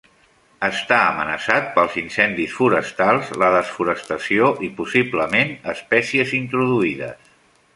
[0.67, 7.31] Està amenaçat pels incendis forestals, la desforestació i, possiblement, espècies introduïdes.